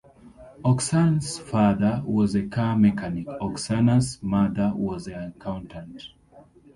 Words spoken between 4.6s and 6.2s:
was an accountant.